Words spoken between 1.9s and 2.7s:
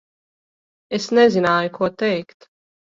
teikt.